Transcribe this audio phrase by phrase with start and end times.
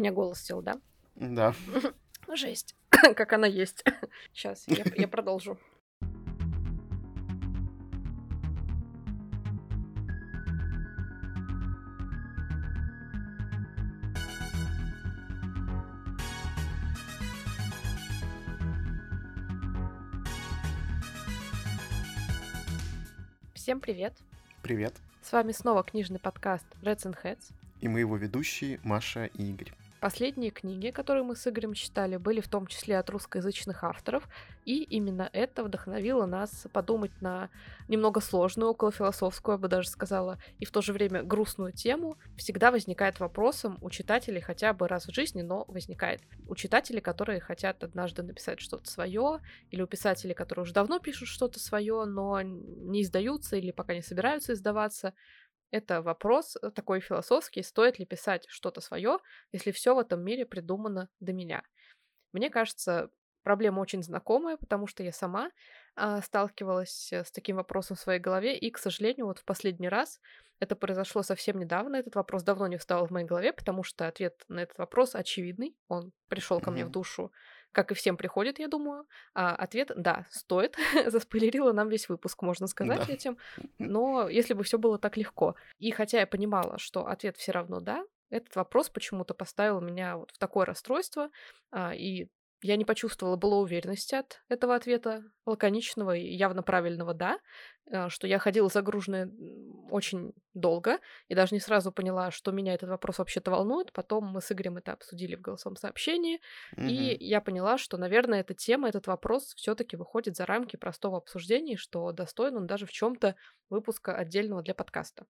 [0.00, 0.80] меня голос сел, да?
[1.14, 1.54] Да.
[2.34, 2.74] Жесть.
[2.90, 3.84] как она есть.
[4.32, 5.58] Сейчас, я, я продолжу.
[23.54, 24.14] Всем привет!
[24.62, 24.94] Привет!
[25.22, 27.52] С вами снова книжный подкаст Reds and Heads.
[27.80, 29.72] И мы его ведущие Маша и Игорь.
[30.00, 34.26] Последние книги, которые мы с Игорем читали, были в том числе от русскоязычных авторов,
[34.64, 37.50] и именно это вдохновило нас подумать на
[37.86, 42.16] немного сложную, околофилософскую, я бы даже сказала, и в то же время грустную тему.
[42.38, 46.22] Всегда возникает вопросом у читателей хотя бы раз в жизни, но возникает.
[46.48, 49.40] У читателей, которые хотят однажды написать что-то свое,
[49.70, 54.02] или у писателей, которые уже давно пишут что-то свое, но не издаются или пока не
[54.02, 55.12] собираются издаваться,
[55.70, 59.18] это вопрос э, такой философский, стоит ли писать что-то свое,
[59.52, 61.62] если все в этом мире придумано до меня.
[62.32, 63.10] Мне кажется,
[63.42, 65.50] проблема очень знакомая, потому что я сама
[65.96, 69.88] а, сталкивалась э, с таким вопросом в своей голове, и, к сожалению, вот в последний
[69.88, 70.20] раз
[70.58, 74.44] это произошло совсем недавно, этот вопрос давно не встал в моей голове, потому что ответ
[74.48, 77.32] на этот вопрос очевидный, он пришел ко мне в душу
[77.72, 79.06] как и всем приходит, я думаю.
[79.34, 80.76] А ответ— да, стоит.
[81.06, 83.12] Заспойлерила нам весь выпуск, можно сказать да.
[83.12, 83.38] этим.
[83.78, 85.54] Но если бы все было так легко.
[85.78, 90.30] И хотя я понимала, что ответ все равно да, этот вопрос почему-то поставил меня вот
[90.30, 91.30] в такое расстройство,
[91.70, 92.28] а, и
[92.62, 97.38] я не почувствовала было уверенности от этого ответа, лаконичного и явно правильного «да»,
[97.90, 99.30] э, что я ходила загруженная
[99.90, 103.92] очень долго и даже не сразу поняла, что меня этот вопрос вообще-то волнует.
[103.92, 106.40] Потом мы с Игорем это обсудили в голосовом сообщении,
[106.76, 106.88] mm-hmm.
[106.88, 111.76] и я поняла, что, наверное, эта тема, этот вопрос все-таки выходит за рамки простого обсуждения,
[111.76, 113.36] что достоин он даже в чем-то
[113.68, 115.26] выпуска отдельного для подкаста.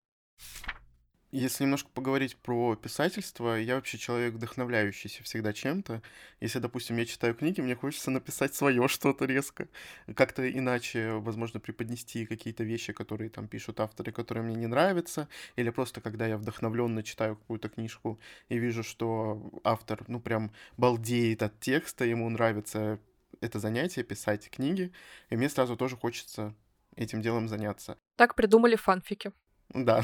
[1.33, 6.03] Если немножко поговорить про писательство, я вообще человек, вдохновляющийся всегда чем-то.
[6.41, 9.69] Если, допустим, я читаю книги, мне хочется написать свое что-то резко.
[10.17, 15.29] Как-то иначе, возможно, преподнести какие-то вещи, которые там пишут авторы, которые мне не нравятся.
[15.55, 21.45] Или просто, когда я вдохновленно читаю какую-то книжку и вижу, что автор, ну, прям балдеет
[21.45, 22.99] от текста, ему нравится
[23.41, 24.93] это занятие, писать книги.
[25.29, 26.57] И мне сразу тоже хочется
[26.97, 27.97] этим делом заняться.
[28.17, 29.33] Так придумали фанфики.
[29.75, 30.03] Да.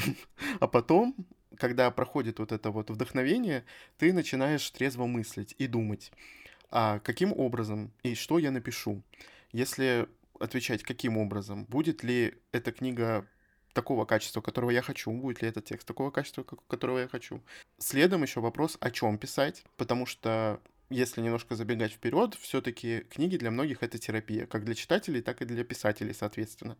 [0.59, 1.15] А потом,
[1.57, 3.65] когда проходит вот это вот вдохновение,
[3.97, 6.11] ты начинаешь трезво мыслить и думать,
[6.69, 9.03] а каким образом и что я напишу.
[9.51, 10.07] Если
[10.39, 13.27] отвечать, каким образом, будет ли эта книга
[13.73, 17.41] такого качества, которого я хочу, будет ли этот текст такого качества, которого я хочу.
[17.77, 23.51] Следом еще вопрос, о чем писать, потому что если немножко забегать вперед, все-таки книги для
[23.51, 26.77] многих это терапия, как для читателей, так и для писателей, соответственно.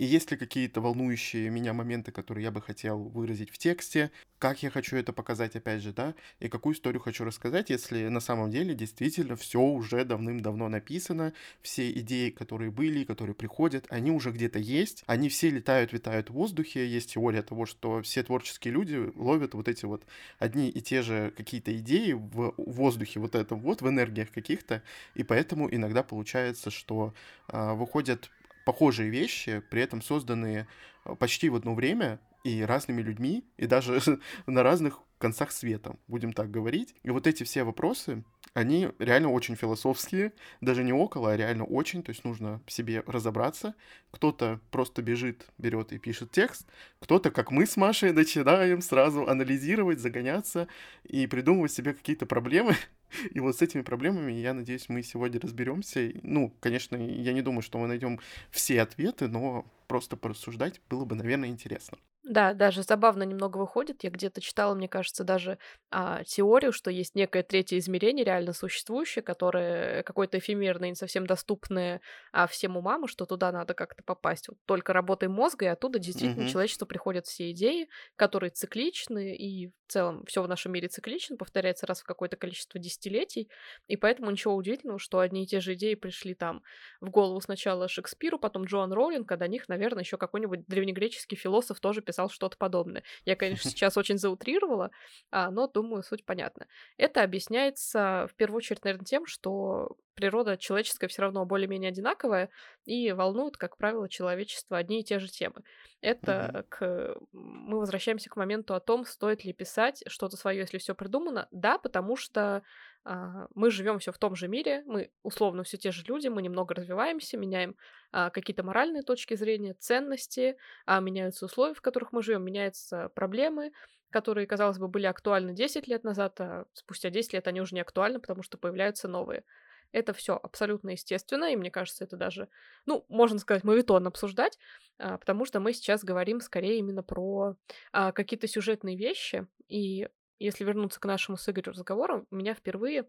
[0.00, 4.62] И есть ли какие-то волнующие меня моменты, которые я бы хотел выразить в тексте, как
[4.62, 8.50] я хочу это показать, опять же, да, и какую историю хочу рассказать, если на самом
[8.50, 14.58] деле действительно все уже давным-давно написано, все идеи, которые были, которые приходят, они уже где-то
[14.58, 19.52] есть, они все летают, витают в воздухе, есть теория того, что все творческие люди ловят
[19.52, 20.06] вот эти вот
[20.38, 24.82] одни и те же какие-то идеи в воздухе, вот это вот, в энергиях каких-то,
[25.14, 27.12] и поэтому иногда получается, что
[27.48, 28.30] э, выходят
[28.64, 30.66] похожие вещи, при этом созданные
[31.04, 34.00] э, почти в одно время и разными людьми, и даже
[34.46, 36.94] на разных концах света, будем так говорить.
[37.02, 42.02] И вот эти все вопросы, они реально очень философские, даже не около, а реально очень,
[42.02, 43.74] то есть нужно себе разобраться.
[44.10, 46.66] Кто-то просто бежит, берет и пишет текст,
[47.00, 50.68] кто-то, как мы с Машей, начинаем сразу анализировать, загоняться
[51.04, 52.74] и придумывать себе какие-то проблемы,
[53.30, 56.12] И вот с этими проблемами, я надеюсь, мы сегодня разберемся.
[56.22, 61.14] Ну, конечно, я не думаю, что мы найдем все ответы, но просто порассуждать было бы,
[61.14, 61.98] наверное, интересно.
[62.22, 64.04] Да, даже забавно немного выходит.
[64.04, 65.58] Я где-то читала, мне кажется, даже
[65.90, 72.02] а, теорию, что есть некое третье измерение, реально существующее, которое какое-то эфемерное, не совсем доступное
[72.32, 74.48] а, всем умам, и что туда надо как-то попасть.
[74.48, 76.52] Вот только работой мозга, и оттуда действительно mm-hmm.
[76.52, 81.86] человечеству приходят все идеи, которые цикличны, и в целом все в нашем мире циклично, повторяется
[81.86, 83.48] раз в какое-то количество десятилетий,
[83.86, 86.62] и поэтому ничего удивительного, что одни и те же идеи пришли там
[87.00, 92.02] в голову сначала Шекспиру, потом Джоан Роулинг, когда них, наверное, еще какой-нибудь древнегреческий философ тоже
[92.10, 93.04] писал что-то подобное.
[93.24, 94.90] Я, конечно, сейчас очень заутрировала,
[95.30, 96.66] а, но думаю, суть понятна.
[96.96, 102.50] Это объясняется в первую очередь, наверное, тем, что природа человеческая все равно более-менее одинаковая,
[102.84, 105.62] и волнуют, как правило, человечество одни и те же темы.
[106.02, 106.64] Это Мгм.
[106.68, 107.16] к...
[107.32, 111.48] мы возвращаемся к моменту о том, стоит ли писать что-то свое, если все придумано.
[111.50, 112.62] Да, потому что
[113.04, 116.42] а, мы живем все в том же мире, мы условно все те же люди, мы
[116.42, 117.76] немного развиваемся, меняем
[118.12, 123.72] а, какие-то моральные точки зрения, ценности, а, меняются условия, в которых мы живем, меняются проблемы,
[124.10, 127.80] которые, казалось бы, были актуальны 10 лет назад, а спустя 10 лет они уже не
[127.80, 129.44] актуальны, потому что появляются новые.
[129.92, 132.48] Это все абсолютно естественно, и мне кажется, это даже,
[132.86, 134.58] ну, можно сказать, мовитон обсуждать,
[134.98, 137.56] а, потому что мы сейчас говорим скорее именно про
[137.92, 140.08] а, какие-то сюжетные вещи, и
[140.38, 143.08] если вернуться к нашему с Игорем разговору, меня впервые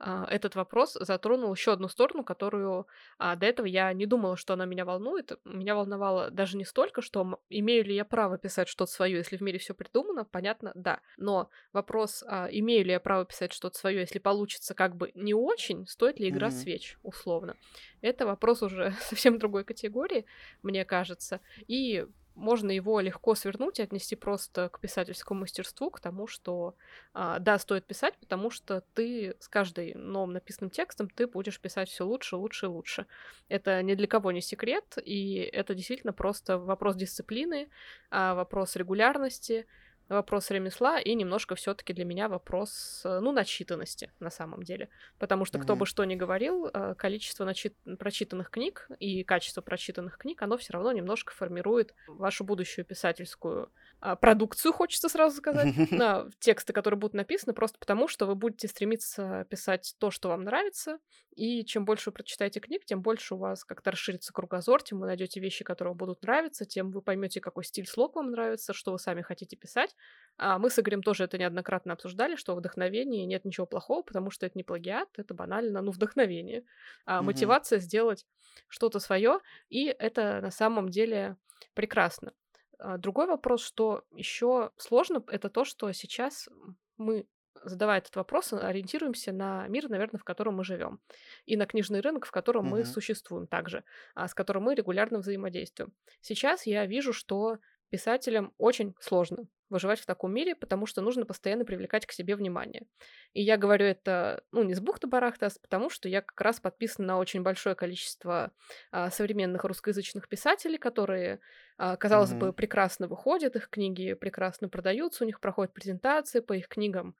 [0.00, 2.86] этот вопрос затронул еще одну сторону, которую
[3.18, 5.32] а, до этого я не думала, что она меня волнует.
[5.44, 9.40] Меня волновало даже не столько, что имею ли я право писать что-то свое, если в
[9.40, 11.00] мире все придумано, понятно, да.
[11.16, 15.34] Но вопрос, а, имею ли я право писать что-то свое, если получится как бы не
[15.34, 16.56] очень, стоит ли игра Мгм.
[16.56, 17.56] свеч, условно.
[18.00, 20.26] Это вопрос уже совсем другой категории,
[20.62, 21.40] мне кажется.
[21.66, 22.06] И
[22.38, 26.74] можно его легко свернуть и отнести просто к писательскому мастерству, к тому, что
[27.12, 31.88] а, да, стоит писать, потому что ты с каждым новым написанным текстом ты будешь писать
[31.88, 33.06] все лучше, лучше и лучше.
[33.48, 37.68] Это ни для кого не секрет, и это действительно просто вопрос дисциплины,
[38.10, 39.66] а, вопрос регулярности,
[40.08, 44.88] вопрос ремесла и немножко все-таки для меня вопрос, э, ну, начитанности на самом деле.
[45.18, 45.80] Потому что кто Мгм.
[45.80, 50.72] бы что ни говорил, э, количество начит- прочитанных книг и качество прочитанных книг, оно все
[50.72, 53.70] равно немножко формирует вашу будущую писательскую
[54.00, 58.68] а, продукцию, хочется сразу сказать, на тексты, которые будут написаны, просто потому, что вы будете
[58.68, 60.98] стремиться писать то, что вам нравится,
[61.34, 65.06] и чем больше вы прочитаете книг, тем больше у вас как-то расширится кругозор, тем вы
[65.06, 68.92] найдете вещи, которые вам будут нравиться, тем вы поймете, какой стиль слог вам нравится, что
[68.92, 69.96] вы сами хотите писать.
[70.36, 74.30] А мы с Игорем тоже это неоднократно обсуждали, что в вдохновении нет ничего плохого, потому
[74.30, 76.64] что это не плагиат, это банально, ну, вдохновение.
[77.06, 77.54] А Мгм.
[77.62, 78.24] мотивация сделать
[78.68, 81.36] что-то свое, и это на самом деле
[81.74, 82.32] прекрасно.
[82.78, 86.48] А, Другой вопрос, что еще сложно, это то, что сейчас
[86.96, 87.26] мы,
[87.64, 91.00] задавая этот вопрос, ориентируемся на мир, наверное, в котором мы живем,
[91.46, 92.84] и на книжный рынок, в котором мы Мгм.
[92.84, 93.84] существуем также,
[94.14, 95.92] а, с которым мы регулярно взаимодействуем.
[96.20, 97.58] Сейчас я вижу, что
[97.90, 102.86] писателям очень сложно выживать в таком мире, потому что нужно постоянно привлекать к себе внимание.
[103.34, 107.08] И я говорю это, ну, не с бухты-барахта, а потому что я как раз подписана
[107.08, 108.52] на очень большое количество
[108.90, 111.40] а, современных русскоязычных писателей, которые,
[111.76, 112.54] а, казалось бы, Мгм.
[112.54, 117.14] прекрасно выходят, их книги прекрасно продаются, у них проходят презентации по их книгам,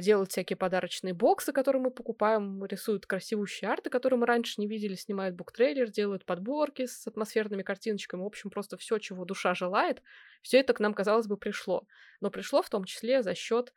[0.00, 4.94] делают всякие подарочные боксы, которые мы покупаем, рисуют красивущие арты, которые мы раньше не видели,
[4.94, 8.22] снимают буктрейлер, делают подборки с атмосферными картиночками.
[8.22, 10.02] В общем, просто все, чего душа желает,
[10.42, 11.86] все это к нам, казалось бы, пришло.
[12.20, 13.72] Но пришло в том числе за счет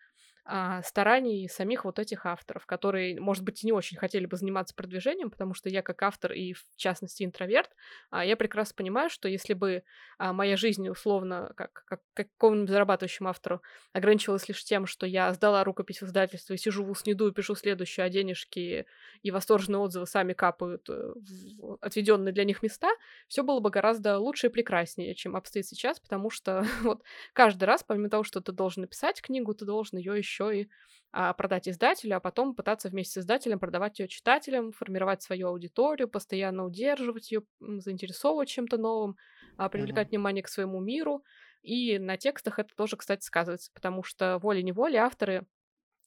[0.51, 5.29] а, стараний самих вот этих авторов, которые, может быть, не очень хотели бы заниматься продвижением,
[5.29, 7.69] потому что я как автор и, в частности, интроверт,
[8.09, 9.83] а, я прекрасно понимаю, что если бы
[10.17, 13.61] а, моя жизнь, условно, как, как какому-нибудь зарабатывающему автору,
[13.93, 17.53] ограничивалась лишь тем, что я сдала рукопись в издательство и сижу в снеду и пишу
[17.53, 18.87] следующую, а денежки
[19.21, 21.13] и восторженные отзывы сами капают э,
[21.59, 22.89] в отведенные для них места,
[23.27, 27.03] все было бы гораздо лучше и прекраснее, чем обстоит сейчас, потому что вот
[27.33, 30.67] каждый раз, помимо того, что ты должен написать книгу, ты должен ее еще и
[31.11, 36.07] а, продать издателю, а потом пытаться вместе с издателем продавать ее читателям, формировать свою аудиторию,
[36.09, 39.15] постоянно удерживать ее, заинтересовывать чем-то новым,
[39.57, 40.11] а, привлекать Мгм.
[40.11, 41.23] внимание к своему миру.
[41.61, 45.47] И на текстах это тоже, кстати, сказывается, потому что волей-неволей авторы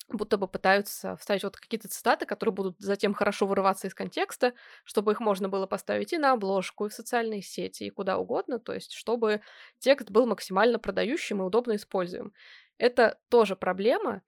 [0.08, 4.52] будто бы пытаются вставить вот какие-то цитаты, которые будут затем хорошо вырываться из контекста,
[4.84, 8.58] чтобы их можно было поставить и на обложку, и в социальные сети, и куда угодно,
[8.58, 9.40] то есть чтобы
[9.78, 12.32] текст был максимально продающим и удобно используем.
[12.78, 14.22] Это тоже проблема,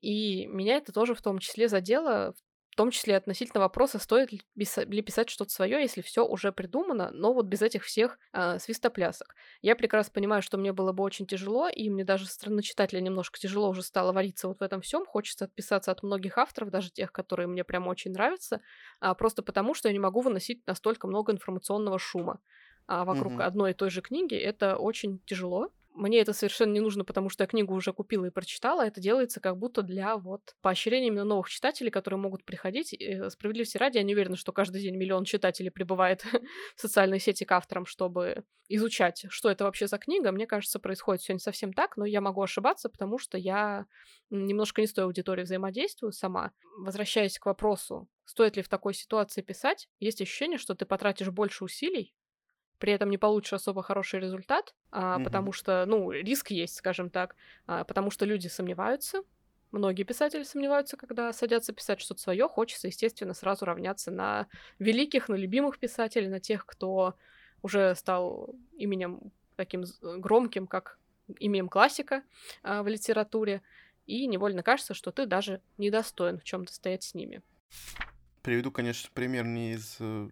[0.00, 2.34] и меня это тоже в том числе задело,
[2.70, 6.52] в том числе относительно вопроса, стоит ли писа- ли писать что-то свое, если все уже
[6.52, 9.34] придумано, но вот без этих всех а, свистоплясок.
[9.62, 13.00] Я прекрасно понимаю, что мне было бы очень тяжело, и мне даже со стороны читателя
[13.00, 15.04] немножко тяжело уже стало вариться вот в этом всем.
[15.06, 18.60] Хочется отписаться от многих авторов, даже тех, которые мне прям очень нравятся,
[19.00, 22.40] а, просто потому, что я не могу выносить настолько много информационного шума
[22.86, 23.40] а, вокруг Мгм.
[23.40, 24.34] одной и той же книги.
[24.36, 25.70] Это очень тяжело.
[25.98, 28.86] Мне это совершенно не нужно, потому что я книгу уже купила и прочитала.
[28.86, 32.92] Это делается как будто для вот поощрения именно новых читателей, которые могут приходить.
[32.92, 36.22] И, э, Справедливости ради, я не уверена, что каждый день миллион читателей прибывает
[36.76, 40.30] в социальные сети к авторам, чтобы изучать, что это вообще за книга.
[40.30, 43.86] Мне кажется, происходит все не совсем так, но я могу ошибаться, потому что я
[44.30, 46.52] немножко не с той аудиторией взаимодействую сама.
[46.78, 51.64] Возвращаясь к вопросу, стоит ли в такой ситуации писать, есть ощущение, что ты потратишь больше
[51.64, 52.14] усилий,
[52.78, 55.24] при этом не получишь особо хороший результат, а, Мгм.
[55.24, 59.22] потому что, ну, риск есть, скажем так, а, потому что люди сомневаются,
[59.70, 64.46] многие писатели сомневаются, когда садятся писать что-то свое, хочется, естественно, сразу равняться на
[64.78, 67.14] великих, на любимых писателей, на тех, кто
[67.62, 70.98] уже стал именем таким громким, как
[71.38, 72.22] именем классика
[72.62, 73.62] э, в литературе,
[74.06, 77.42] и невольно кажется, что ты даже недостоин в чем-то стоять с ними.
[78.42, 80.28] Приведу, конечно, пример не из э,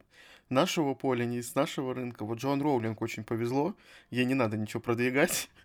[0.48, 2.24] нашего поля, не из нашего рынка.
[2.24, 3.74] Вот Джоан Роулинг очень повезло,
[4.10, 5.48] ей не надо ничего продвигать.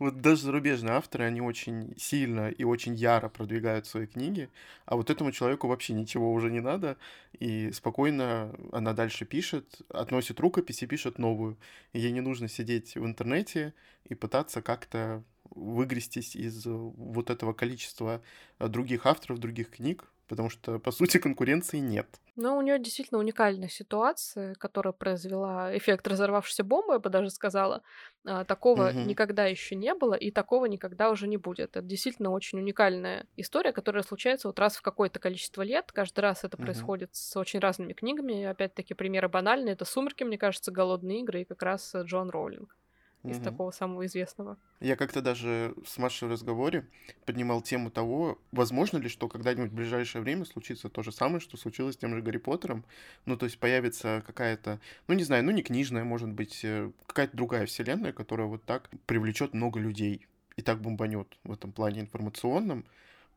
[0.00, 4.48] Вот даже зарубежные авторы, они очень сильно и очень яро продвигают свои книги,
[4.86, 6.96] а вот этому человеку вообще ничего уже не надо,
[7.38, 11.56] и спокойно она дальше пишет, относит рукопись и пишет новую.
[11.92, 13.72] Ей не нужно сидеть в интернете
[14.08, 18.20] и пытаться как-то выгрестись из вот этого количества
[18.58, 22.06] других авторов, других книг, потому что, по сути, конкуренции нет.
[22.36, 27.82] Но у нее действительно уникальная ситуация, которая произвела эффект разорвавшейся бомбы, я бы даже сказала.
[28.24, 29.00] А, такого угу.
[29.00, 31.76] никогда еще не было, и такого никогда уже не будет.
[31.76, 35.90] Это действительно очень уникальная история, которая случается вот раз в какое-то количество лет.
[35.92, 36.64] Каждый раз это угу.
[36.64, 38.44] происходит с очень разными книгами.
[38.44, 39.72] Опять-таки, примеры банальные.
[39.72, 42.76] Это «Сумерки», мне кажется, «Голодные игры» и как раз Джон Роулинг
[43.30, 43.44] из угу.
[43.44, 44.56] такого самого известного.
[44.80, 46.88] Я как-то даже с Машей в разговоре
[47.26, 51.56] поднимал тему того, возможно ли, что когда-нибудь в ближайшее время случится то же самое, что
[51.56, 52.84] случилось с тем же Гарри Поттером.
[53.26, 57.36] Ну, то есть появится какая-то, ну, не знаю, ну, не книжная, может быть, э, какая-то
[57.36, 62.84] другая вселенная, которая вот так привлечет много людей и так бомбанет в этом плане информационном.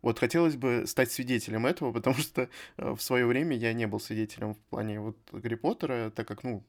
[0.02, 4.00] Вот хотелось бы стать свидетелем этого, потому что э, в свое время я не был
[4.00, 6.64] свидетелем в плане вот Гарри Поттера, так как, ну,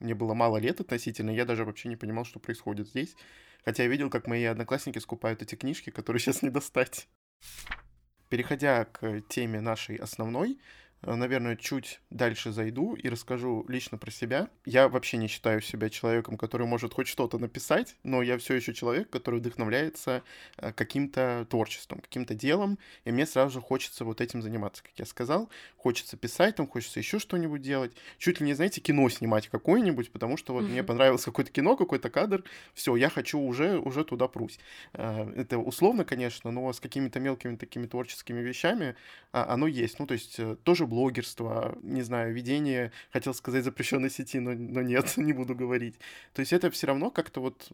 [0.00, 3.16] мне было мало лет относительно, я даже вообще не понимал, что происходит здесь.
[3.64, 7.08] Хотя я видел, как мои одноклассники скупают эти книжки, которые сейчас не достать.
[8.28, 10.58] Переходя к теме нашей основной,
[11.14, 14.48] наверное, чуть дальше зайду и расскажу лично про себя.
[14.64, 18.74] Я вообще не считаю себя человеком, который может хоть что-то написать, но я все еще
[18.74, 20.24] человек, который вдохновляется
[20.56, 25.04] э, каким-то творчеством, каким-то делом, и мне сразу же хочется вот этим заниматься, как я
[25.04, 25.48] сказал.
[25.76, 27.92] Хочется писать, там хочется еще что-нибудь делать.
[28.18, 30.68] Чуть ли не, знаете, кино снимать какое-нибудь, потому что вот mm-hmm.
[30.70, 32.42] мне понравилось какое-то кино, какой-то кадр,
[32.74, 34.58] все, я хочу уже, уже туда прусь.
[34.94, 38.96] Э, это условно, конечно, но с какими-то мелкими такими творческими вещами
[39.32, 39.98] а, оно есть.
[39.98, 45.12] Ну, то есть тоже блогерство, не знаю, ведение, хотел сказать запрещенной сети, но, но нет,
[45.18, 45.94] не буду говорить.
[46.32, 47.68] То есть это все равно как-то вот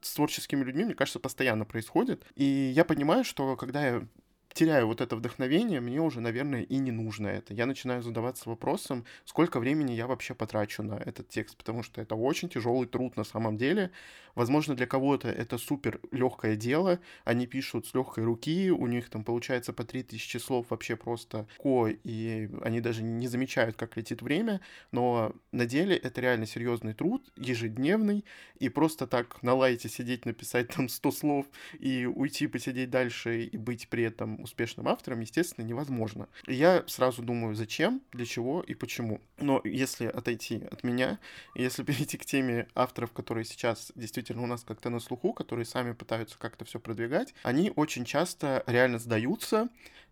[0.00, 2.24] с творческими людьми, мне кажется, постоянно происходит.
[2.34, 4.06] И я понимаю, что когда я
[4.54, 7.54] теряю вот это вдохновение, мне уже, наверное, и не нужно это.
[7.54, 12.14] Я начинаю задаваться вопросом, сколько времени я вообще потрачу на этот текст, потому что это
[12.14, 13.90] очень тяжелый труд на самом деле.
[14.34, 19.24] Возможно, для кого-то это супер легкое дело, они пишут с легкой руки, у них там
[19.24, 24.60] получается по 3000 слов вообще просто ко, и они даже не замечают, как летит время,
[24.90, 28.24] но на деле это реально серьезный труд, ежедневный,
[28.58, 31.46] и просто так на лайте сидеть, написать там 100 слов
[31.78, 36.28] и уйти посидеть дальше и быть при этом успешным автором, естественно, невозможно.
[36.46, 39.20] И я сразу думаю, зачем, для чего и почему.
[39.38, 41.18] Но если отойти от меня,
[41.54, 45.92] если перейти к теме авторов, которые сейчас действительно у нас как-то на слуху, которые сами
[45.92, 49.68] пытаются как-то все продвигать, они очень часто реально сдаются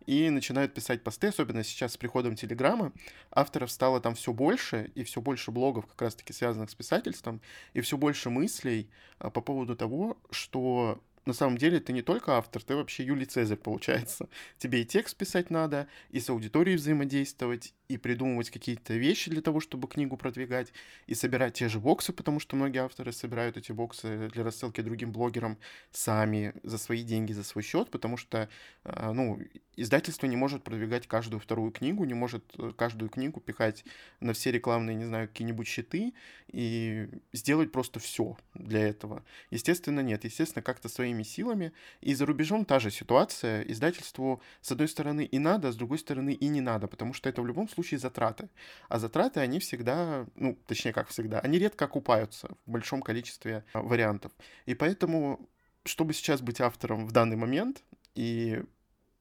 [0.07, 2.93] и начинают писать посты, особенно сейчас с приходом Телеграма.
[3.31, 7.41] Авторов стало там все больше, и все больше блогов, как раз-таки связанных с писательством,
[7.75, 12.37] и все больше мыслей а, по поводу того, что на самом деле ты не только
[12.37, 14.29] автор, ты вообще Юлий Цезарь, получается.
[14.59, 19.59] Тебе и текст писать надо, и с аудиторией взаимодействовать, и придумывать какие-то вещи для того,
[19.61, 20.73] чтобы книгу продвигать,
[21.07, 25.11] и собирать те же боксы, потому что многие авторы собирают эти боксы для рассылки другим
[25.11, 25.59] блогерам
[25.91, 28.49] сами за свои деньги, за свой счет, потому что,
[28.85, 29.41] а, ну,
[29.77, 33.85] издательство не может продвигать каждую вторую книгу, не может э, каждую книгу пихать
[34.21, 36.13] на все рекламные, не знаю, какие-нибудь щиты
[36.53, 39.25] и сделать просто все для этого.
[39.51, 40.25] Естественно, нет.
[40.25, 41.73] Естественно, как-то своими силами.
[42.01, 43.63] И за рубежом та же ситуация.
[43.63, 47.29] Издательству, с одной стороны, и надо, а с другой стороны, и не надо, потому что
[47.29, 48.49] это в любом случае затраты.
[48.89, 53.83] А затраты, они всегда, ну, точнее, как всегда, они редко окупаются в большом количестве а,
[53.83, 54.33] вариантов.
[54.67, 55.49] И поэтому,
[55.85, 57.83] чтобы сейчас быть автором в данный момент
[58.15, 58.63] и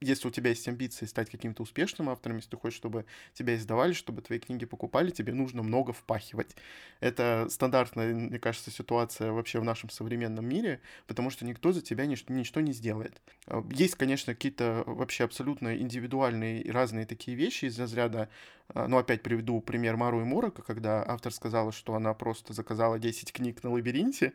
[0.02, 3.94] если у тебя есть амбиции стать каким-то успешным автором, если ты хочешь, чтобы тебя издавали,
[3.94, 6.56] чтобы твои книги покупали, тебе нужно много впахивать.
[7.02, 12.06] Это стандартная, мне кажется, ситуация вообще в нашем современном мире, потому что никто за тебя
[12.06, 13.22] нич- ничто не сделает.
[13.48, 18.30] А, есть, конечно, какие-то вообще абсолютно индивидуальные и разные такие вещи из разряда,
[18.70, 23.00] а, ну, опять приведу пример Мару и Морока, когда автор сказала, что она просто заказала
[23.00, 24.34] 10 книг на лабиринте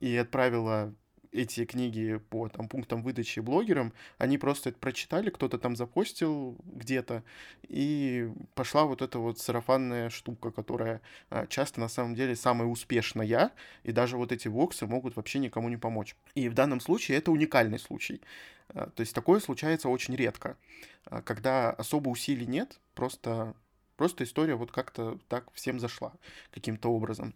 [0.00, 0.94] и отправила
[1.36, 7.22] эти книги по там, пунктам выдачи блогерам, они просто это прочитали, кто-то там запостил где-то,
[7.68, 11.00] и пошла вот эта вот сарафанная штука, которая
[11.30, 13.52] а, часто на самом деле самая успешная,
[13.84, 16.16] и даже вот эти боксы могут вообще никому не помочь.
[16.34, 18.20] И в данном случае это уникальный случай.
[18.68, 20.56] А, то есть такое случается очень редко,
[21.04, 23.54] а, когда особо усилий нет, просто,
[23.96, 26.12] просто история вот как-то так всем зашла
[26.50, 27.34] каким-то образом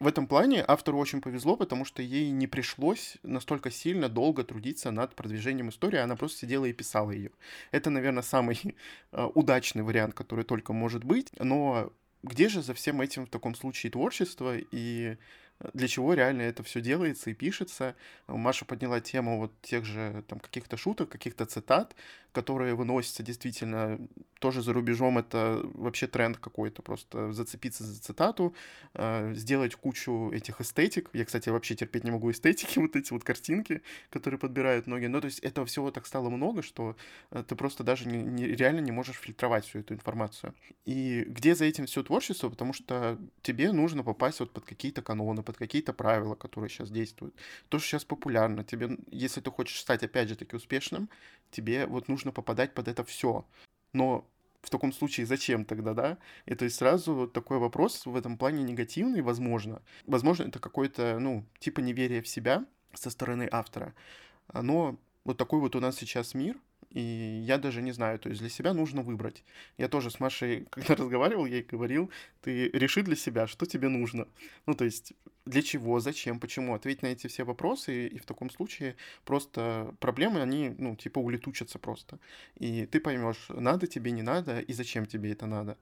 [0.00, 4.90] в этом плане автору очень повезло, потому что ей не пришлось настолько сильно долго трудиться
[4.90, 7.30] над продвижением истории, она просто сидела и писала ее.
[7.72, 8.76] Это, наверное, самый
[9.12, 13.54] э, удачный вариант, который только может быть, но где же за всем этим в таком
[13.54, 15.16] случае творчество и
[15.74, 17.96] для чего реально это все делается и пишется.
[18.26, 21.96] Маша подняла тему вот тех же там каких-то шуток, каких-то цитат,
[22.32, 23.98] которые выносятся действительно
[24.38, 25.18] тоже за рубежом.
[25.18, 28.54] Это вообще тренд какой-то, просто зацепиться за цитату,
[28.94, 31.10] э, сделать кучу этих эстетик.
[31.12, 35.08] Я, кстати, вообще терпеть не могу эстетики, вот эти вот картинки, которые подбирают многие.
[35.08, 36.96] Ну, то есть этого всего так стало много, что
[37.30, 40.54] э, ты просто даже не, не, реально не можешь фильтровать всю эту информацию.
[40.84, 42.48] И где за этим все творчество?
[42.48, 47.34] Потому что тебе нужно попасть вот под какие-то каноны, под какие-то правила, которые сейчас действуют.
[47.70, 48.64] То, что сейчас популярно.
[48.64, 51.08] Тебе, если ты хочешь стать, опять же таки, успешным,
[51.50, 53.46] тебе вот нужно попадать под это все.
[53.94, 54.28] Но
[54.60, 56.18] в таком случае зачем тогда, да?
[56.44, 59.80] И то есть сразу такой вопрос в этом плане негативный, возможно.
[60.06, 63.94] Возможно, это какой-то, ну, типа неверия в себя со стороны автора.
[64.52, 66.58] Но вот такой вот у нас сейчас мир,
[66.90, 67.00] и
[67.46, 69.44] я даже не знаю, то есть для себя нужно выбрать.
[69.76, 73.88] Я тоже с Машей, когда разговаривал, я ей говорил, ты реши для себя, что тебе
[73.88, 74.26] нужно.
[74.66, 75.12] Ну, то есть
[75.48, 76.74] для чего, зачем, почему.
[76.74, 81.78] Ответь на эти все вопросы, и в таком случае просто проблемы, они, ну, типа улетучатся
[81.78, 82.18] просто.
[82.56, 85.76] И ты поймешь, надо тебе, не надо, и зачем тебе это надо.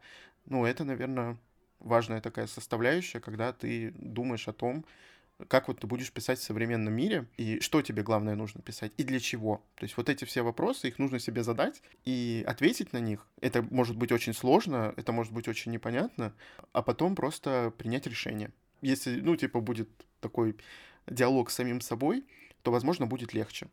[0.46, 1.36] Ну, это, наверное,
[1.80, 4.84] важная такая составляющая, когда ты думаешь о том,
[5.48, 9.04] как вот ты будешь писать в современном мире, и что тебе главное нужно писать, и
[9.04, 9.62] для чего.
[9.74, 13.26] То есть вот эти все вопросы, их нужно себе задать и ответить на них.
[13.40, 16.32] Это может быть очень сложно, это может быть очень непонятно,
[16.72, 18.50] а потом просто принять решение.
[18.86, 19.88] Если, ну, типа, будет
[20.20, 20.56] такой
[21.06, 22.24] диалог с самим собой,
[22.62, 23.68] то, возможно, будет легче.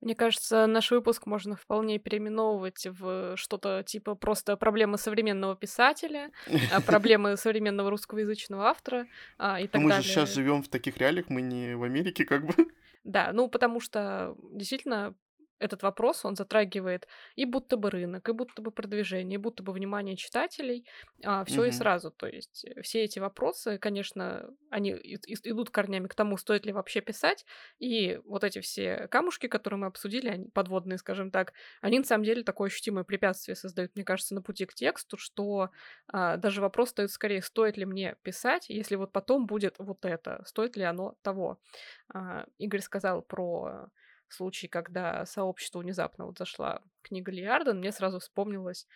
[0.00, 6.30] Мне кажется, наш выпуск можно вполне переименовывать в что-то типа просто проблемы современного писателя,
[6.72, 9.06] а, проблемы современного русскоязычного автора
[9.38, 9.98] а, и так мы далее.
[9.98, 12.54] Мы же сейчас живем в таких реалиях, мы не в Америке, как бы.
[13.02, 15.14] Да, ну потому что действительно
[15.58, 19.72] этот вопрос, он затрагивает и будто бы рынок, и будто бы продвижение, и будто бы
[19.72, 20.86] внимание читателей,
[21.24, 21.68] а, все угу.
[21.68, 22.10] и сразу.
[22.10, 27.00] То есть э, все эти вопросы, конечно, они идут корнями к тому, стоит ли вообще
[27.00, 27.44] писать,
[27.78, 32.24] и вот эти все камушки, которые мы обсудили, они подводные, скажем так, они на самом
[32.24, 35.70] деле такое ощутимое препятствие создают, мне кажется, на пути к тексту, что
[36.08, 40.42] а, даже вопрос стоит скорее, стоит ли мне писать, если вот потом будет вот это,
[40.46, 41.60] стоит ли оно того.
[42.12, 43.90] А, Игорь сказал про
[44.32, 48.86] случай, когда сообщество внезапно вот зашла книга Лиарден, мне сразу вспомнилась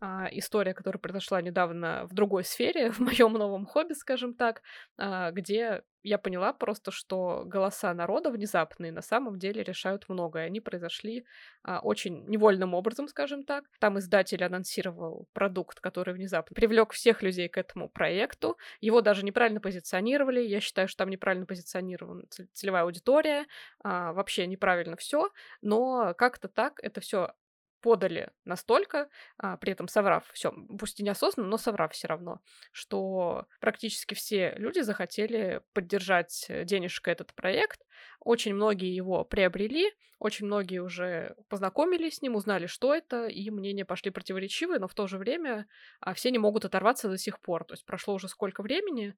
[0.00, 4.62] а, история, которая произошла недавно в другой сфере, в моем новом хобби, скажем так,
[4.98, 10.46] а, где я поняла просто, что голоса народа внезапные на самом деле решают многое.
[10.46, 11.26] Они произошли
[11.64, 13.64] а, очень невольным образом, скажем так.
[13.80, 18.56] Там издатель анонсировал продукт, который внезапно привлек всех людей к этому проекту.
[18.80, 20.40] Его даже неправильно позиционировали.
[20.40, 23.46] Я считаю, что там неправильно позиционирована целевая аудитория.
[23.82, 25.30] А, вообще неправильно все.
[25.60, 27.32] Но как-то так это все
[27.86, 32.40] подали настолько, а, при этом соврав все, пусть и неосознанно, но соврав все равно,
[32.72, 37.80] что практически все люди захотели поддержать денежкой этот проект.
[38.18, 43.84] Очень многие его приобрели, очень многие уже познакомились с ним, узнали, что это, и мнения
[43.84, 45.68] пошли противоречивые, но в то же время
[46.00, 47.64] а, все не могут оторваться до сих пор.
[47.64, 49.14] То есть прошло уже сколько времени,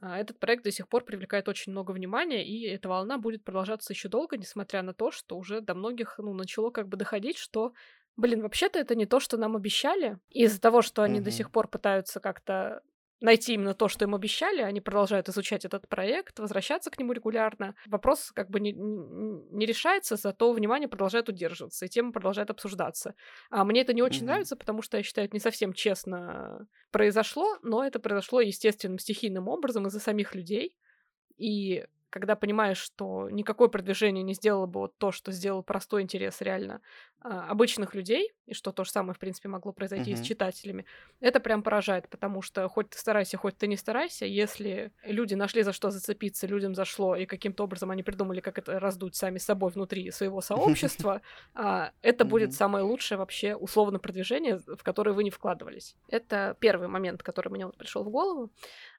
[0.00, 3.92] а, этот проект до сих пор привлекает очень много внимания, и эта волна будет продолжаться
[3.92, 7.72] еще долго, несмотря на то, что уже до многих ну, начало как бы доходить, что
[8.18, 10.18] блин, вообще-то это не то, что нам обещали.
[10.28, 11.22] Из-за того, что они mm-hmm.
[11.22, 12.82] до сих пор пытаются как-то
[13.20, 17.74] найти именно то, что им обещали, они продолжают изучать этот проект, возвращаться к нему регулярно.
[17.86, 23.14] Вопрос как бы не, не решается, зато внимание продолжает удерживаться, и тема продолжает обсуждаться.
[23.50, 24.26] А мне это не очень mm-hmm.
[24.26, 29.48] нравится, потому что я считаю, это не совсем честно произошло, но это произошло естественным стихийным
[29.48, 30.76] образом из-за самих людей.
[31.36, 36.40] И когда понимаешь, что никакое продвижение не сделало бы вот то, что сделал простой интерес
[36.40, 36.80] реально
[37.20, 40.22] а, обычных людей, и что то же самое, в принципе, могло произойти uh-huh.
[40.22, 40.86] с читателями,
[41.20, 45.62] это прям поражает, потому что хоть ты старайся, хоть ты не старайся, если люди нашли
[45.62, 49.70] за что зацепиться, людям зашло, и каким-то образом они придумали, как это раздуть сами собой
[49.72, 51.20] внутри своего сообщества,
[51.54, 55.96] а, это будет самое лучшее вообще условно продвижение, в которое вы не вкладывались.
[56.08, 58.50] Это первый момент, который мне вот пришел в голову.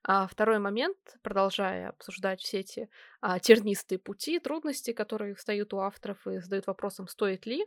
[0.03, 2.89] А второй момент, продолжая обсуждать все эти
[3.21, 7.65] а, тернистые пути, трудности, которые встают у авторов и задают вопросом, стоит ли,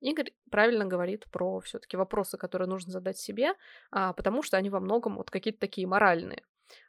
[0.00, 3.54] Игорь правильно говорит про все-таки вопросы, которые нужно задать себе,
[3.90, 6.42] а, потому что они во многом вот какие-то такие моральные.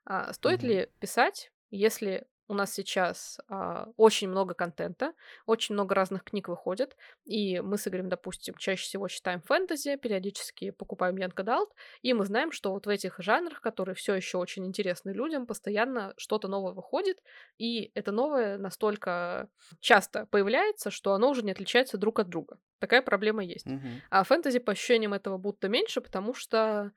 [0.05, 0.67] А, стоит mm-hmm.
[0.67, 5.13] ли писать, если у нас сейчас а, очень много контента,
[5.45, 10.71] очень много разных книг выходит, и мы с Игорем, допустим, чаще всего читаем фэнтези, периодически
[10.71, 11.69] покупаем Young Adult,
[12.01, 16.13] и мы знаем, что вот в этих жанрах, которые все еще очень интересны людям, постоянно
[16.17, 17.21] что-то новое выходит,
[17.57, 22.57] и это новое настолько часто появляется, что оно уже не отличается друг от друга.
[22.79, 23.67] Такая проблема есть.
[23.67, 24.01] Mm-hmm.
[24.09, 26.91] А фэнтези по ощущениям этого будто меньше, потому что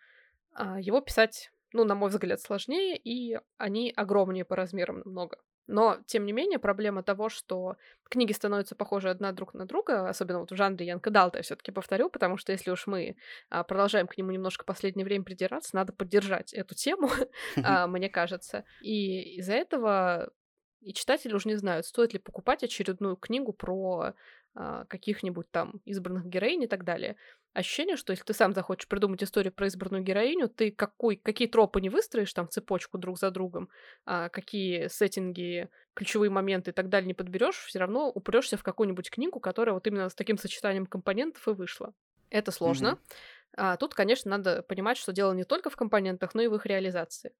[0.53, 5.39] а, его писать ну, на мой взгляд, сложнее, и они огромнее по размерам намного.
[5.69, 7.77] Но, тем не менее, проблема того, что
[8.09, 11.57] книги становятся похожи одна друг на друга, особенно вот в жанре Янка Далта, я все
[11.57, 13.17] таки повторю, потому что если уж мы
[13.51, 17.11] а, продолжаем к нему немножко последнее время придираться, надо поддержать эту тему,
[17.63, 18.65] а, мне кажется.
[18.81, 20.33] И из-за этого
[20.81, 24.15] и читатели уже не знают, стоит ли покупать очередную книгу про
[24.55, 27.17] а, каких-нибудь там избранных героинь и так далее.
[27.55, 31.81] Ощущение, что если ты сам захочешь придумать историю про избранную героиню, ты какой, какие тропы
[31.81, 33.69] не выстроишь там цепочку друг за другом,
[34.05, 39.11] а какие сеттинги, ключевые моменты и так далее не подберешь, все равно упрешься в какую-нибудь
[39.11, 41.95] книгу, которая вот именно с таким сочетанием компонентов и вышла.
[42.31, 42.87] Это сложно.
[42.89, 43.17] Mm-hmm.
[43.57, 46.67] А, тут, конечно, надо понимать, что дело не только в компонентах, но и в их
[46.67, 47.33] реализации.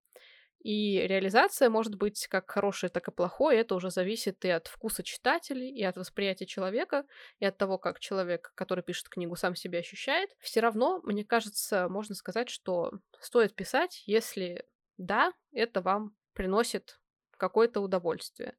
[0.61, 3.57] И реализация может быть как хорошая, так и плохой.
[3.57, 7.05] Это уже зависит и от вкуса читателей, и от восприятия человека,
[7.39, 10.31] и от того, как человек, который пишет книгу, сам себя ощущает.
[10.41, 14.65] Все равно, мне кажется, можно сказать, что стоит писать, если
[14.97, 17.01] да, это вам приносит
[17.37, 18.57] какое-то удовольствие.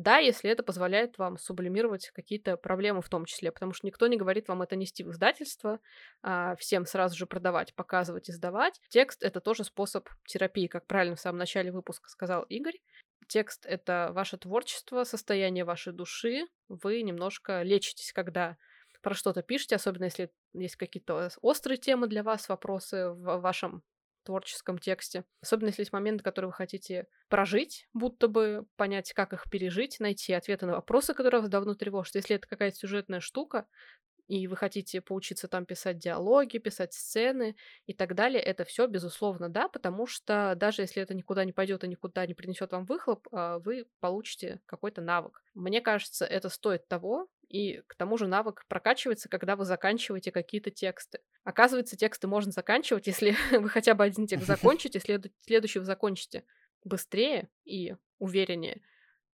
[0.00, 4.16] Да, если это позволяет вам сублимировать какие-то проблемы в том числе, потому что никто не
[4.16, 5.78] говорит вам это нести в издательство,
[6.22, 8.80] а всем сразу же продавать, показывать, издавать.
[8.88, 12.78] Текст— это тоже способ терапии, как правильно в самом начале выпуска сказал Игорь.
[13.28, 16.46] Текст— это ваше творчество, состояние вашей души.
[16.70, 18.56] Вы немножко лечитесь, когда
[19.02, 23.82] про что-то пишете, особенно если есть какие-то острые темы для вас, вопросы в вашем
[24.24, 25.24] творческом тексте.
[25.40, 30.32] Особенно если есть моменты, которые вы хотите прожить, будто бы понять, как их пережить, найти
[30.32, 32.14] ответы на вопросы, которые вас давно тревожат.
[32.16, 33.66] Если это какая-то сюжетная штука,
[34.30, 37.56] и вы хотите поучиться там писать диалоги, писать сцены
[37.86, 41.82] и так далее, это все безусловно да, потому что даже если это никуда не пойдет
[41.82, 45.42] и никуда не принесет вам выхлоп, а, вы получите какой-то навык.
[45.54, 50.70] Мне кажется, это стоит того, и к тому же навык прокачивается, когда вы заканчиваете какие-то
[50.70, 51.18] тексты.
[51.42, 56.44] Оказывается, тексты можно заканчивать, если вы хотя бы один текст закончите, следующий вы закончите
[56.84, 58.80] быстрее и увереннее.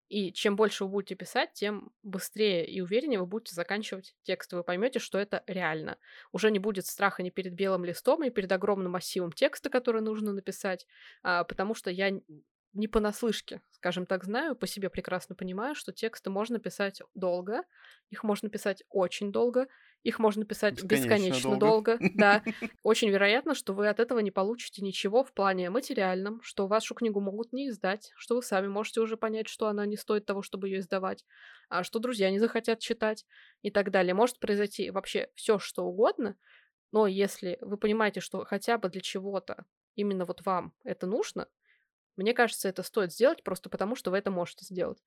[0.08, 4.52] И чем больше вы будете писать, тем быстрее и увереннее вы будете заканчивать текст.
[4.52, 5.98] Вы поймете, что это реально.
[6.32, 10.32] Уже не будет страха ни перед белым листом, ни перед огромным массивом текста, который нужно
[10.32, 10.86] написать,
[11.22, 12.12] а, потому что я
[12.72, 17.62] не понаслышке, скажем так, знаю, по себе прекрасно понимаю, что тексты можно писать долго,
[18.10, 19.66] их можно писать очень долго,
[20.02, 21.98] их можно писать бесконечно, бесконечно долго.
[21.98, 22.10] долго.
[22.14, 22.42] Да.
[22.82, 27.20] Очень вероятно, что вы от этого не получите ничего в плане материальном, что вашу книгу
[27.20, 30.68] могут не издать, что вы сами можете уже понять, что она не стоит того, чтобы
[30.68, 31.24] ее издавать,
[31.68, 33.26] а что друзья не захотят читать
[33.62, 34.14] и так далее.
[34.14, 36.36] Может произойти вообще все, что угодно,
[36.92, 39.64] но если вы понимаете, что хотя бы для чего-то
[39.96, 41.48] именно вот вам это нужно,
[42.16, 45.02] мне кажется, это стоит сделать просто потому, что вы это можете сделать.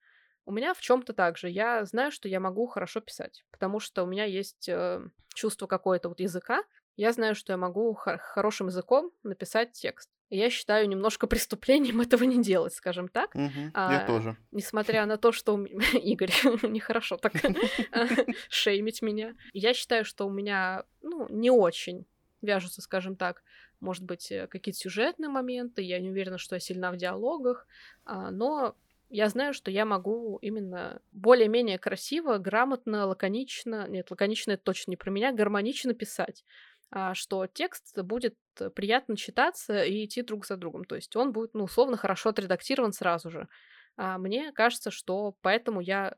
[0.46, 1.50] У меня в чем-то так же.
[1.50, 5.02] Я знаю, что я могу хорошо писать, потому что у меня есть э,
[5.34, 6.64] чувство какое-то вот языка.
[6.96, 10.10] Я знаю, что я могу хор- хорошим языком написать текст.
[10.30, 13.36] И я считаю немножко преступлением этого не делать, скажем так.
[13.36, 14.38] Угу, а, я тоже.
[14.52, 15.64] Несмотря на то, что...
[15.94, 16.32] Игорь,
[16.64, 17.34] нехорошо так
[18.50, 19.36] шеймить меня.
[19.54, 22.06] Я считаю, что у меня, ну, не очень
[22.42, 23.44] вяжутся, скажем так,
[23.80, 27.68] может быть, э, какие-то сюжетные моменты, я не уверена, что я сильна в диалогах,
[28.06, 28.76] а, но
[29.10, 34.98] я знаю, что я могу именно более-менее красиво, грамотно, лаконично, нет, лаконично это точно не
[34.98, 36.46] про меня, гармонично писать,
[36.92, 38.36] а, что текст будет
[38.76, 42.94] приятно читаться и идти друг за другом, то есть он будет, ну, условно, хорошо отредактирован
[42.94, 43.48] сразу же.
[43.98, 46.16] А мне кажется, что поэтому я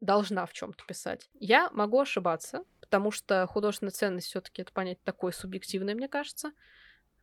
[0.00, 1.30] должна в чем-то писать.
[1.34, 6.52] Я могу ошибаться, потому что художественная ценность все-таки это понять такое субъективное, мне кажется.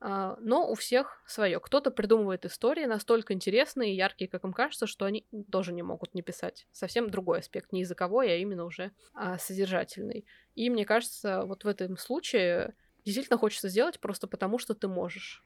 [0.03, 1.59] А, но у всех свое.
[1.59, 6.15] Кто-то придумывает истории настолько интересные и яркие, как им кажется, что они тоже не могут
[6.15, 6.67] не писать.
[6.71, 10.25] Совсем другой аспект, не языковой, а именно уже а, содержательный.
[10.55, 12.73] И мне кажется, вот в этом случае
[13.05, 15.45] действительно хочется сделать просто потому, что ты можешь.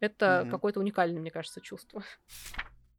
[0.00, 0.50] Это mm-hmm.
[0.50, 2.02] какое-то уникальное, мне кажется, чувство.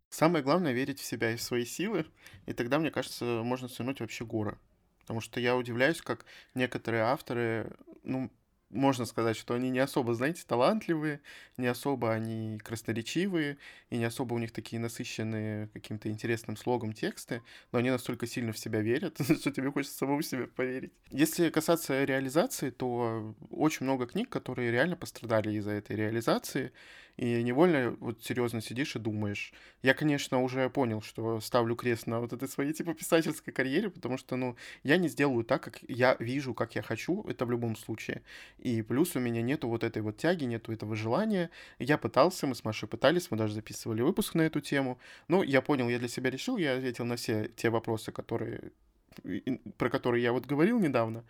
[0.10, 2.06] Самое главное верить в себя и в свои силы,
[2.46, 4.58] и тогда, мне кажется, можно свернуть вообще горы.
[5.02, 8.32] Потому что я удивляюсь, как некоторые авторы, ну,
[8.70, 11.22] можно сказать, что они не особо, знаете, талантливые,
[11.58, 13.58] не особо они красноречивые,
[13.90, 18.52] и не особо у них такие насыщенные каким-то интересным слогом тексты, но они настолько сильно
[18.52, 20.94] в себя верят, что тебе хочется самому себе поверить.
[21.10, 26.72] Если касаться реализации, то очень много книг, которые реально пострадали из-за этой реализации,
[27.20, 29.52] и невольно вот серьезно сидишь и думаешь.
[29.84, 34.18] Я, конечно, уже понял, что ставлю крест на вот этой своей типа писательской карьере, потому
[34.18, 37.76] что, ну, я не сделаю так, как я вижу, как я хочу, это в любом
[37.76, 38.22] случае.
[38.58, 41.50] И плюс у меня нету вот этой вот тяги, нету этого желания.
[41.78, 45.62] Я пытался, мы с Машей пытались, мы даже записывали выпуск на эту тему, но я
[45.62, 48.72] понял, я для себя решил, я ответил на все те вопросы, которые
[49.78, 51.24] про который я вот говорил недавно,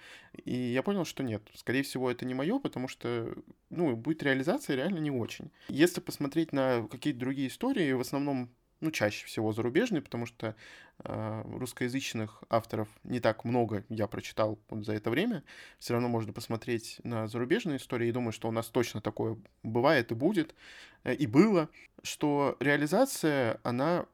[0.45, 3.33] и я понял, что нет, скорее всего, это не мое, потому что,
[3.69, 5.51] ну, будет реализация реально не очень.
[5.69, 8.49] Если посмотреть на какие-то другие истории, в основном
[8.81, 10.55] ну, чаще всего зарубежные, потому что
[10.99, 15.43] э, русскоязычных авторов не так много я прочитал вот за это время.
[15.79, 20.11] Все равно можно посмотреть на зарубежные истории и думаю, что у нас точно такое бывает
[20.11, 20.55] и будет,
[21.03, 21.69] э, и было,
[22.03, 24.05] что реализация, она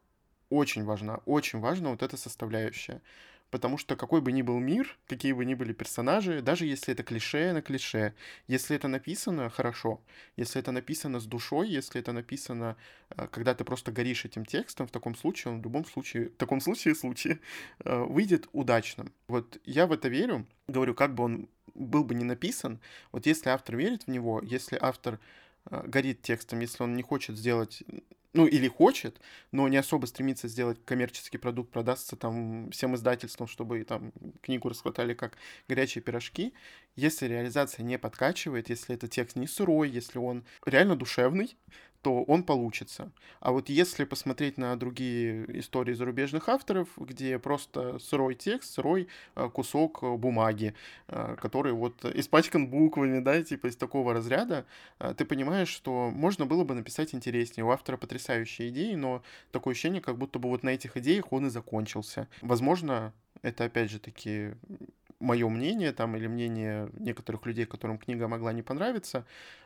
[0.49, 3.01] очень важна, очень важна вот эта составляющая
[3.55, 7.03] потому что какой бы ни был мир, какие бы ни были персонажи, даже если это
[7.03, 8.13] клише на клише,
[8.49, 10.01] если это написано хорошо,
[10.35, 12.75] если это написано с душой, если это написано,
[13.11, 16.35] э, когда ты просто горишь этим текстом, в таком случае он в любом случае, в
[16.35, 17.39] таком случае случае
[17.85, 19.13] э, выйдет удачным.
[19.29, 22.81] Вот я в это верю, говорю, как бы он был бы не написан,
[23.13, 25.17] вот если автор верит в него, если автор
[25.71, 27.83] э, горит текстом, если он не хочет сделать
[28.35, 29.21] ну, или хочет,
[29.53, 35.13] но не особо стремится сделать коммерческий продукт, продастся там всем издательствам, чтобы там книгу расхватали
[35.13, 35.37] как
[35.69, 36.53] горячие пирожки.
[36.97, 41.55] Если реализация не подкачивает, если этот текст не сырой, если он реально душевный,
[42.05, 43.11] то он получится.
[43.39, 49.49] А вот если посмотреть на другие истории зарубежных авторов, где просто сырой текст, сырой э,
[49.51, 50.75] кусок э, бумаги,
[51.07, 54.67] э, который вот испачкан буквами, да, типа из такого разряда,
[55.17, 57.65] ты понимаешь, что можно было бы написать интереснее.
[57.65, 61.47] У автора потрясающие идеи, но такое ощущение, как будто бы вот на этих идеях он
[61.47, 62.27] и закончился.
[62.43, 64.51] Возможно, это опять же таки
[65.25, 69.25] мое мнение там или мнение некоторых людей, которым книга могла не понравиться,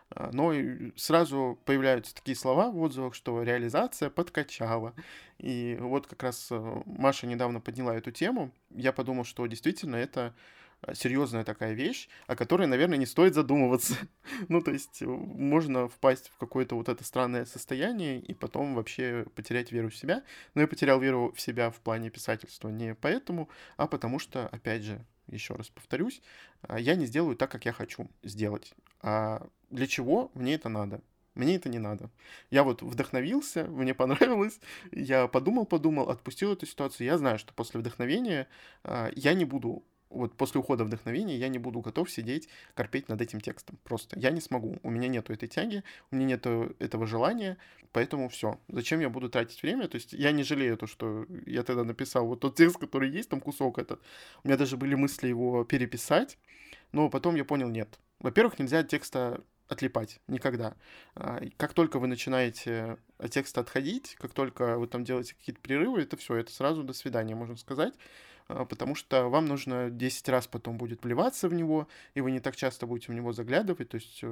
[0.10, 0.54] а, но
[0.95, 4.93] сразу появляются такие слова в отзывах, что реализация подкачала.
[5.38, 8.52] И вот как раз э, Маша недавно подняла эту тему.
[8.72, 10.34] Я подумал, что действительно это
[10.82, 13.95] э, серьезная такая вещь, о которой, наверное, не стоит задумываться.
[14.48, 19.26] ну, то есть э, можно впасть в какое-то вот это странное состояние и потом вообще
[19.36, 20.24] потерять веру в себя.
[20.56, 24.84] Но я потерял веру в себя в плане писательства не поэтому, а потому что, опять
[24.84, 26.22] же, еще раз повторюсь,
[26.62, 28.74] а, я не сделаю так, как я хочу сделать.
[29.02, 31.02] А для чего мне это надо?
[31.36, 32.10] Мне это не надо.
[32.52, 34.60] Я вот вдохновился, мне понравилось,
[34.92, 37.08] я подумал-подумал, отпустил эту ситуацию.
[37.08, 38.48] Я знаю, что после вдохновения
[38.84, 43.22] э, я не буду вот после ухода вдохновения я не буду готов сидеть, корпеть над
[43.22, 43.78] этим текстом.
[43.84, 44.80] Просто я не смогу.
[44.84, 47.58] У меня нету этой тяги, у меня нету этого желания,
[47.91, 48.60] поэтому все.
[48.67, 49.88] Зачем я буду тратить время?
[49.88, 53.30] То есть я не жалею то, что я тогда написал вот тот текст, который есть,
[53.30, 54.02] там кусок этот.
[54.43, 56.38] У меня даже были мысли его переписать,
[56.91, 58.00] но потом я понял, нет.
[58.19, 60.19] Во-первых, нельзя текста отлипать.
[60.28, 60.76] Никогда.
[61.15, 66.02] А, как только вы начинаете от текста отходить, как только вы там делаете какие-то перерывы,
[66.02, 67.93] это все, это сразу до свидания, можно сказать.
[68.50, 72.40] А, потому что вам нужно 10 раз потом будет вливаться в него, и вы не
[72.40, 73.90] так часто будете в него заглядывать.
[73.90, 74.28] То есть э,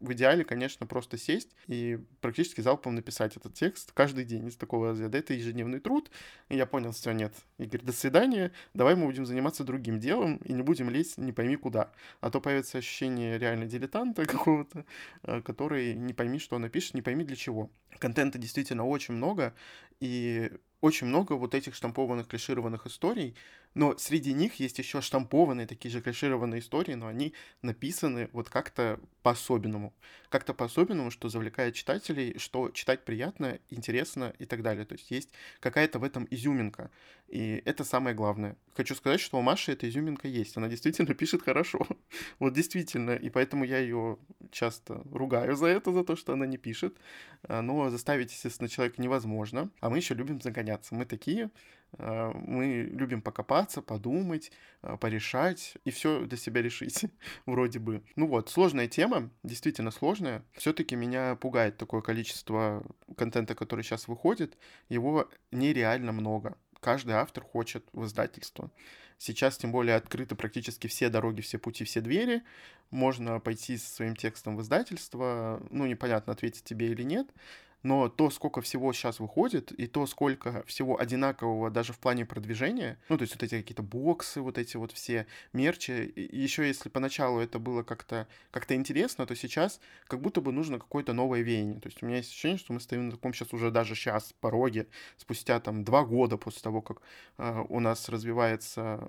[0.00, 4.88] в идеале, конечно, просто сесть и практически залпом написать этот текст каждый день из такого
[4.88, 5.16] разряда.
[5.16, 6.10] Это ежедневный труд.
[6.50, 10.52] И я понял, все, нет, Игорь, до свидания, давай мы будем заниматься другим делом и
[10.52, 11.90] не будем лезть не пойми куда.
[12.20, 14.84] А то появится ощущение реально дилетанта какого-то,
[15.22, 17.70] э, который не пойми, что он напишет, не пойми для чего.
[17.98, 19.54] Контента действительно очень много,
[20.00, 20.50] и
[20.84, 23.34] очень много вот этих штампованных, клишированных историй,
[23.72, 29.00] но среди них есть еще штампованные такие же клишированные истории, но они написаны вот как-то
[29.24, 29.94] по-особенному.
[30.28, 34.84] Как-то по-особенному, что завлекает читателей, что читать приятно, интересно и так далее.
[34.84, 36.90] То есть есть какая-то в этом изюминка.
[37.28, 38.56] И это самое главное.
[38.74, 40.58] Хочу сказать, что у Маши эта изюминка есть.
[40.58, 41.86] Она действительно пишет хорошо.
[42.38, 43.12] вот действительно.
[43.12, 44.18] И поэтому я ее
[44.50, 46.94] часто ругаю за это, за то, что она не пишет.
[47.44, 49.70] А, но заставить, естественно, человека невозможно.
[49.80, 50.94] А мы еще любим загоняться.
[50.94, 51.50] Мы такие,
[51.98, 54.50] а, мы любим покопаться, подумать,
[54.82, 57.04] а, порешать и все для себя решить,
[57.46, 58.02] вроде бы.
[58.16, 60.44] Ну вот, сложная тема, действительно сложная.
[60.54, 62.84] Все-таки меня пугает такое количество
[63.16, 64.56] контента, который сейчас выходит.
[64.88, 66.56] Его нереально много.
[66.80, 68.70] Каждый автор хочет в издательство.
[69.18, 72.42] Сейчас, тем более, открыты практически все дороги, все пути, все двери.
[72.90, 75.62] Можно пойти со своим текстом в издательство.
[75.70, 77.28] Ну, непонятно, ответить тебе или нет
[77.84, 82.98] но то, сколько всего сейчас выходит, и то, сколько всего одинакового даже в плане продвижения,
[83.08, 86.88] ну, то есть вот эти какие-то боксы, вот эти вот все мерчи, и еще если
[86.88, 91.78] поначалу это было как-то как интересно, то сейчас как будто бы нужно какое-то новое веяние.
[91.80, 94.32] То есть у меня есть ощущение, что мы стоим на таком сейчас уже даже сейчас
[94.40, 94.86] пороге,
[95.18, 97.02] спустя там два года после того, как
[97.38, 99.08] э, у нас развивается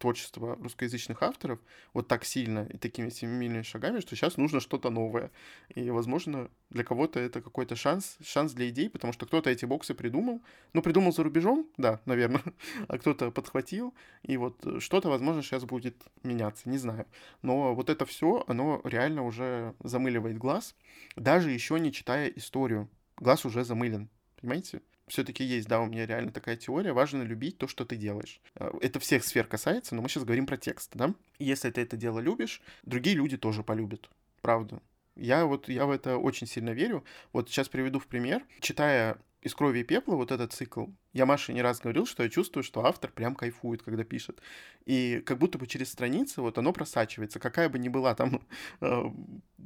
[0.00, 1.60] творчество русскоязычных авторов
[1.92, 5.30] вот так сильно и такими семимильными шагами, что сейчас нужно что-то новое.
[5.74, 9.94] И, возможно, для кого-то это какой-то шанс, шанс для идей, потому что кто-то эти боксы
[9.94, 10.42] придумал.
[10.72, 12.42] Ну, придумал за рубежом, да, наверное,
[12.88, 17.06] а кто-то подхватил, и вот что-то, возможно, сейчас будет меняться, не знаю.
[17.42, 20.74] Но вот это все, оно реально уже замыливает глаз,
[21.14, 22.88] даже еще не читая историю.
[23.18, 24.08] Глаз уже замылен,
[24.40, 24.80] понимаете?
[25.10, 28.40] Все-таки есть, да, у меня реально такая теория, важно любить то, что ты делаешь.
[28.54, 31.14] Э, это всех сфер касается, но мы сейчас говорим про текст, да?
[31.38, 34.08] Если ты это дело любишь, другие люди тоже полюбят,
[34.40, 34.80] правда.
[35.16, 37.04] Я вот, я в это очень сильно верю.
[37.32, 38.42] Вот сейчас приведу в пример.
[38.60, 42.28] Читая «Из крови и пепла», вот этот цикл, я Маше не раз говорил, что я
[42.28, 44.40] чувствую, что автор прям кайфует, когда пишет.
[44.86, 47.40] И как будто бы через страницы вот оно просачивается.
[47.40, 48.42] Какая бы ни была там
[48.80, 49.02] э,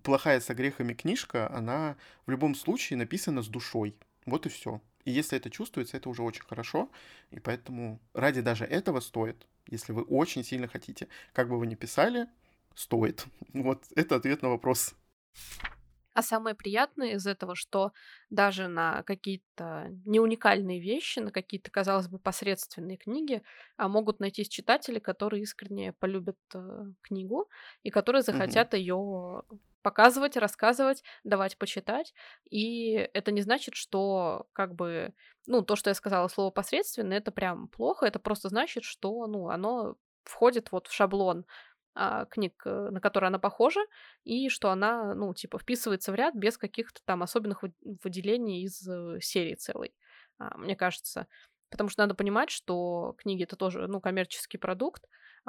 [0.02, 3.94] плохая со грехами книжка, она в любом случае написана с душой.
[4.26, 4.80] Вот и все.
[5.04, 6.90] И если это чувствуется, это уже очень хорошо.
[7.30, 11.08] И поэтому ради даже этого стоит, если вы очень сильно хотите.
[11.32, 12.26] Как бы вы ни писали,
[12.74, 13.26] стоит.
[13.52, 14.94] Вот это ответ на вопрос.
[16.14, 17.92] А самое приятное из этого, что
[18.30, 23.42] даже на какие-то не уникальные вещи, на какие-то, казалось бы, посредственные книги,
[23.76, 27.48] а могут найтись читатели, которые искренне полюбят э, книгу
[27.82, 28.78] и которые захотят mm-hmm.
[28.78, 29.42] ее
[29.84, 32.14] показывать, рассказывать, давать почитать.
[32.50, 35.14] И это не значит, что как бы,
[35.46, 39.50] ну, то, что я сказала, слово посредственно, это прям плохо, это просто значит, что, ну,
[39.50, 41.44] оно входит вот в шаблон
[41.94, 43.80] а, книг, э, на которые она похожа,
[44.24, 47.62] и что она, ну, типа, вписывается в ряд без каких-то там особенных
[48.02, 49.94] выделений из э, серии целой,
[50.38, 51.28] а, мне кажется.
[51.70, 55.04] Потому что надо понимать, что книги это тоже, ну, коммерческий продукт,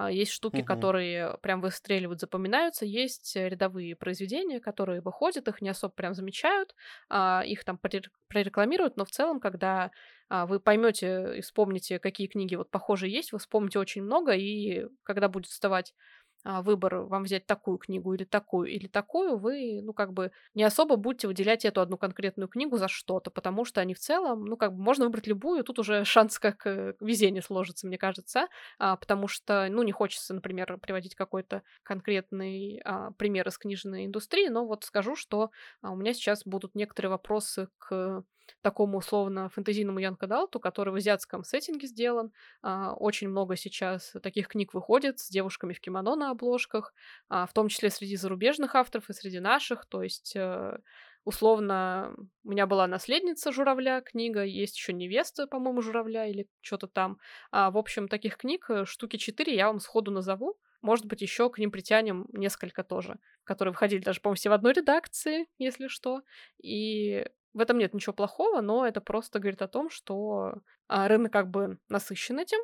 [0.10, 0.66] есть штуки, угу.
[0.66, 2.86] которые прям выстреливают, запоминаются.
[2.86, 6.76] Есть рядовые произведения, которые выходят, их не особо прям замечают,
[7.10, 7.80] а, их там
[8.28, 9.92] прорекламируют, но в целом, когда
[10.28, 14.88] а, вы поймете и вспомните, какие книги вот похожие есть, вы вспомните очень много, и
[15.04, 19.94] когда будет вставать а, выбор вам взять такую книгу или такую или такую, вы, ну,
[19.94, 23.94] как бы не особо будете выделять эту одну конкретную книгу за что-то, потому что они
[23.94, 27.88] в целом, ну, как бы можно выбрать любую, тут уже шанс как э, везение сложится,
[27.88, 28.48] мне кажется,
[28.80, 34.48] а, потому что, ну, не хочется, например, приводить какой-то конкретный а, пример из книжной индустрии,
[34.48, 38.24] но вот скажу, что а, у меня сейчас будут некоторые вопросы к
[38.62, 42.32] такому условно фэнтезийному янкадалту, который в азиатском сеттинге сделан.
[42.62, 46.94] А, очень много сейчас таких книг выходит с девушками в кимоно на обложках,
[47.30, 49.86] а, в том числе среди зарубежных авторов и среди наших.
[49.86, 50.78] То есть э,
[51.26, 57.18] условно, у меня была наследница журавля книга, есть еще невеста, по-моему, журавля или что-то там.
[57.52, 60.58] А, в общем, таких книг э, штуки четыре я вам сходу назову.
[60.82, 64.74] Может быть, еще к ним притянем несколько тоже, которые выходили даже, по-моему, все в одной
[64.74, 66.22] редакции, если что.
[66.62, 67.26] И
[67.56, 70.56] в этом нет ничего плохого, но это просто говорит о том, что
[70.88, 72.60] а, рынок как бы насыщен этим,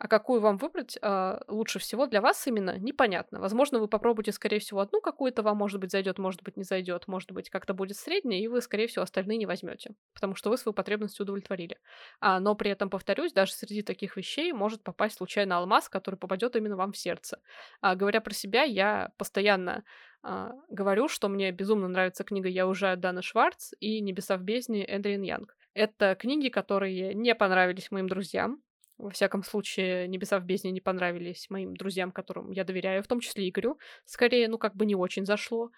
[0.00, 3.38] а какую вам выбрать э, лучше всего для вас именно, непонятно.
[3.38, 7.06] Возможно, вы попробуете, скорее всего, одну какую-то, вам, может быть, зайдет, может быть, не зайдет,
[7.06, 10.56] может быть, как-то будет средняя, и вы, скорее всего, остальные не возьмете, потому что вы
[10.56, 11.76] свою потребность удовлетворили.
[12.18, 16.56] А, но при этом, повторюсь, даже среди таких вещей может попасть случайно алмаз, который попадет
[16.56, 17.38] именно вам в сердце.
[17.82, 19.84] А, говоря про себя, я постоянно
[20.22, 24.82] а, говорю, что мне безумно нравится книга «Я уже Дана Шварц» и «Небеса в бездне»
[24.82, 25.54] Эдриан Янг.
[25.74, 28.62] Это книги, которые не понравились моим друзьям,
[29.00, 33.20] во всяком случае, «Небеса в бездне» не понравились моим друзьям, которым я доверяю, в том
[33.20, 33.78] числе Игорю.
[34.04, 35.70] Скорее, ну, как бы не очень зашло.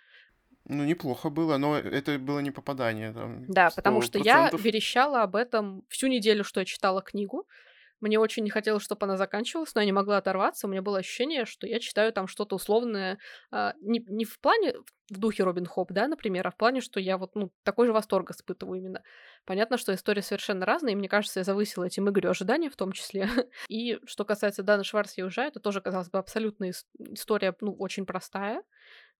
[0.64, 3.12] Ну, неплохо было, но это было не попадание.
[3.12, 7.46] Там, да, потому что я верещала об этом всю неделю, что я читала книгу.
[8.02, 10.66] Мне очень не хотелось, чтобы она заканчивалась, но я не могла оторваться.
[10.66, 13.18] У меня было ощущение, что я читаю там что-то условное,
[13.52, 14.74] а, не, не в плане
[15.08, 17.92] в духе Робин Хоп, да, например, а в плане, что я вот, ну, такой же
[17.92, 19.02] восторг испытываю именно.
[19.44, 22.92] Понятно, что история совершенно разная, и мне кажется, я завысила этим игрю ожидания в том
[22.92, 23.28] числе.
[23.68, 28.04] и что касается Даны Шварц, я уже, это тоже, казалось бы, абсолютно история, ну, очень
[28.04, 28.62] простая.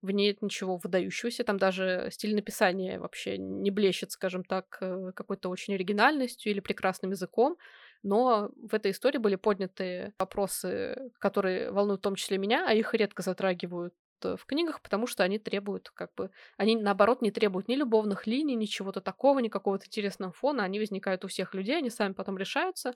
[0.01, 5.13] В ней нет ничего выдающегося, там даже стиль написания вообще не блещет, скажем так, э,
[5.15, 7.57] какой-то очень оригинальностью или прекрасным языком
[8.03, 12.95] но в этой истории были подняты вопросы, которые волнуют в том числе меня, а их
[12.95, 17.69] редко затрагивают э, в книгах, потому что они требуют, как бы, они наоборот не требуют
[17.69, 21.79] ни любовных линий, ни чего-то такого, ни какого-то интересного фона, они возникают у всех людей,
[21.79, 22.95] они сами потом решаются,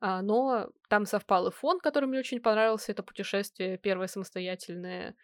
[0.00, 5.14] а, но там совпал и фон, который мне очень понравился, это путешествие первое самостоятельное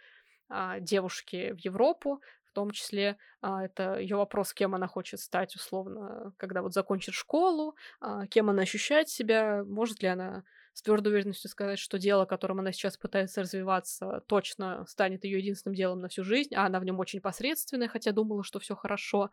[0.48, 2.20] а, девушки в Европу,
[2.54, 7.76] том числе а, это ее вопрос, кем она хочет стать, условно, когда вот закончит школу,
[8.00, 12.58] а, кем она ощущает себя, может ли она с твердой уверенностью сказать, что дело, которым
[12.58, 16.84] она сейчас пытается развиваться, точно станет ее единственным делом на всю жизнь, а она в
[16.84, 19.30] нем очень посредственная, хотя думала, что все хорошо.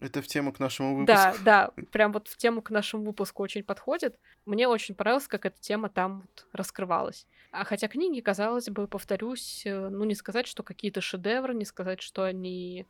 [0.00, 1.38] Это в тему к нашему выпуску.
[1.44, 4.18] Да, да, прям вот в тему к нашему выпуску очень подходит.
[4.46, 7.24] Мне очень понравилось, как эта тема там вот раскрывалась.
[7.52, 12.00] А хотя книги, казалось бы, повторюсь, э, ну не сказать, что какие-то шедевры, не сказать,
[12.02, 12.86] что они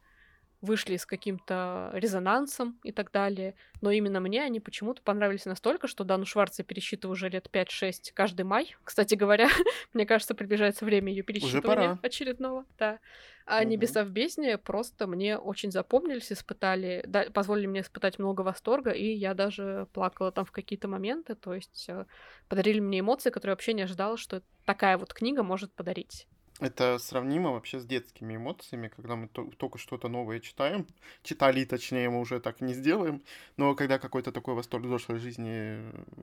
[0.61, 3.54] вышли с каким-то резонансом и так далее.
[3.80, 8.12] Но именно мне они почему-то понравились настолько, что Дану Шварц я пересчитываю уже лет 5-6
[8.14, 8.76] каждый май.
[8.84, 9.48] Кстати говоря,
[9.94, 12.64] мне кажется, приближается время ее пересчитывания очередного.
[12.78, 12.98] Да.
[13.46, 13.68] А угу.
[13.68, 19.12] «Небеса в бездне» просто мне очень запомнились, испытали, да, позволили мне испытать много восторга, и
[19.12, 22.04] я даже плакала там в какие-то моменты, то есть э,
[22.48, 26.28] подарили мне эмоции, которые вообще не ожидала, что такая вот книга может подарить.
[26.61, 30.86] Это сравнимо вообще с детскими эмоциями, когда мы только что-то новое читаем.
[31.22, 33.22] Читали, точнее, мы уже так не сделаем.
[33.56, 35.80] Но когда какой-то такой восторг взрослой жизни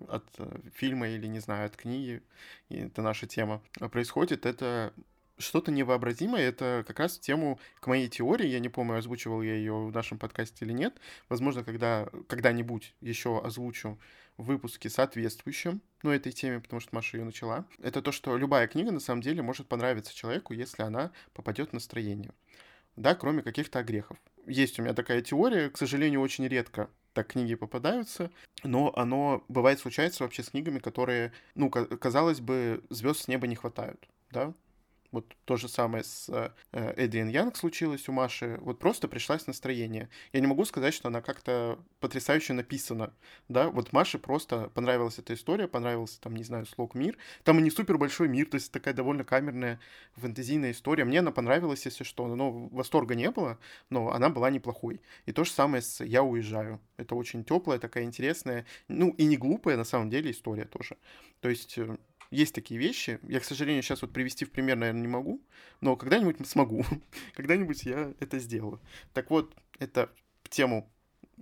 [0.08, 2.22] от э, фильма или, не знаю, от книги,
[2.70, 3.62] и это наша тема,
[3.92, 4.94] происходит, это
[5.40, 6.48] что-то невообразимое.
[6.48, 8.48] Это как раз в тему к моей теории.
[8.48, 10.96] Я не помню, озвучивал я ее в нашем подкасте или нет.
[11.30, 13.98] Возможно, когда, когда-нибудь еще озвучу
[14.44, 17.66] выпуске соответствующем, ну, этой теме, потому что Маша ее начала.
[17.82, 21.74] Это то, что любая книга на самом деле может понравиться человеку, если она попадет в
[21.74, 22.32] настроение.
[22.96, 24.18] Да, кроме каких-то огрехов.
[24.46, 28.30] Есть у меня такая теория, к сожалению, очень редко так книги попадаются,
[28.64, 33.56] но оно бывает случается вообще с книгами, которые, ну, казалось бы, звезд с неба не
[33.56, 34.54] хватают, да,
[35.12, 36.52] вот то же самое с э,
[36.98, 38.58] Эдриан Янг случилось у Маши.
[38.62, 40.10] Вот просто пришлось настроение.
[40.34, 43.14] Я не могу сказать, что она как-то потрясающе написана.
[43.48, 47.18] Да, вот Маше просто понравилась эта история, понравился там, не знаю, слог мир.
[47.44, 49.80] Там и не супер большой мир, то есть такая довольно камерная
[50.16, 51.06] фэнтезийная история.
[51.06, 52.28] Мне она понравилась, если что.
[52.28, 53.58] Но восторга не было,
[53.90, 55.02] но она была неплохой.
[55.26, 56.82] И то же самое с «Я уезжаю».
[56.98, 60.98] Это очень теплая, такая интересная, ну и не глупая на самом деле история тоже.
[61.42, 61.98] То есть э,
[62.32, 63.20] есть такие вещи.
[63.24, 65.42] Я, к сожалению, сейчас вот привести в пример, наверное, не могу,
[65.82, 66.86] но когда-нибудь смогу.
[67.36, 68.82] когда-нибудь я это сделаю.
[69.14, 70.12] Так вот, это
[70.50, 70.92] тему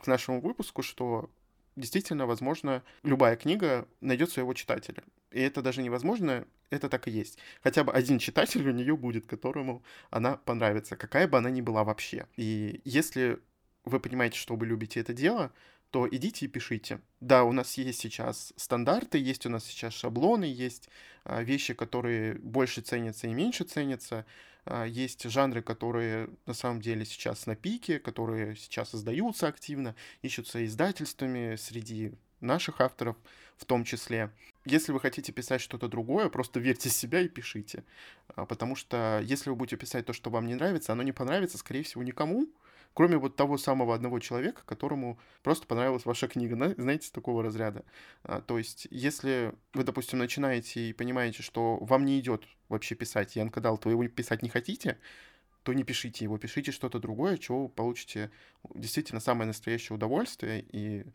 [0.01, 1.29] к нашему выпуску, что
[1.75, 5.03] действительно, возможно, любая книга найдет своего читателя.
[5.31, 7.37] И это даже невозможно, это так и есть.
[7.61, 11.83] Хотя бы один читатель у нее будет, которому она понравится, какая бы она ни была
[11.83, 12.27] вообще.
[12.37, 13.39] И если
[13.83, 15.51] вы понимаете, что вы любите это дело,
[15.95, 16.99] то идите и пишите.
[17.21, 20.89] Да, у нас есть сейчас стандарты, есть у нас сейчас шаблоны, есть
[21.23, 24.25] а, вещи, которые больше ценятся и меньше ценятся,
[24.65, 30.65] а, есть жанры, которые на самом деле сейчас на пике, которые сейчас создаются активно, ищутся
[30.65, 33.15] издательствами среди наших авторов
[33.55, 34.31] в том числе.
[34.65, 37.85] Если вы хотите писать что-то другое, просто верьте в себя и пишите.
[38.35, 41.57] А, потому что если вы будете писать то, что вам не нравится, оно не понравится,
[41.57, 42.49] скорее всего, никому,
[42.95, 47.83] Кроме вот того самого одного человека, которому просто понравилась ваша книга, знаете, такого разряда.
[48.23, 53.35] А, то есть, если вы, допустим, начинаете и понимаете, что вам не идет вообще писать
[53.35, 54.97] Ян Кадал, то вы его писать не хотите,
[55.63, 58.31] то не пишите его, пишите что-то другое, чего вы получите
[58.73, 61.05] действительно самое настоящее удовольствие, и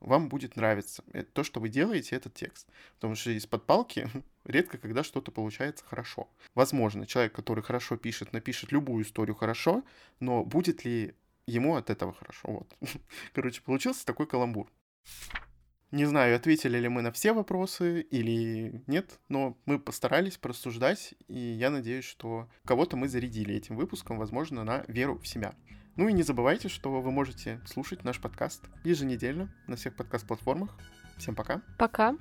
[0.00, 1.02] вам будет нравиться.
[1.32, 2.68] То, что вы делаете, этот текст.
[2.96, 4.06] Потому что из-под палки
[4.44, 6.28] редко когда что-то получается хорошо.
[6.54, 9.82] Возможно, человек, который хорошо пишет, напишет любую историю хорошо,
[10.20, 11.14] но будет ли
[11.46, 12.48] ему от этого хорошо.
[12.48, 12.76] Вот.
[13.32, 14.70] Короче, получился такой каламбур.
[15.90, 21.38] Не знаю, ответили ли мы на все вопросы или нет, но мы постарались порассуждать, и
[21.38, 25.54] я надеюсь, что кого-то мы зарядили этим выпуском, возможно, на веру в себя.
[25.96, 30.74] Ну и не забывайте, что вы можете слушать наш подкаст еженедельно на всех подкаст-платформах.
[31.18, 31.60] Всем пока.
[31.78, 32.16] Пока.